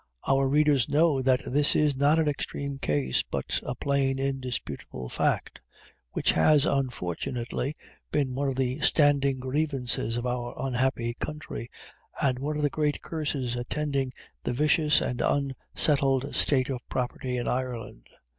Our 0.27 0.47
readers 0.49 0.89
know 0.89 1.21
that 1.21 1.41
this 1.45 1.75
is 1.75 1.95
not 1.95 2.17
an 2.17 2.27
extreme 2.27 2.79
case, 2.79 3.21
but 3.21 3.59
a 3.61 3.75
plain, 3.75 4.17
indisputable 4.17 5.09
fact, 5.09 5.61
which 6.13 6.31
has, 6.31 6.65
unfortunately, 6.65 7.75
been 8.11 8.33
one 8.33 8.47
of 8.49 8.55
the 8.55 8.81
standing 8.81 9.39
grievances 9.39 10.17
of 10.17 10.25
our 10.25 10.55
unhappy 10.57 11.13
country, 11.13 11.69
and 12.19 12.39
one 12.39 12.55
of 12.57 12.63
the 12.63 12.71
great 12.71 13.03
curses 13.03 13.55
attending 13.55 14.11
the 14.43 14.53
vicious 14.53 15.01
and 15.01 15.21
unsettled 15.21 16.33
state 16.33 16.71
of 16.71 16.81
property 16.89 17.37
in 17.37 17.47
Ireland. 17.47 18.07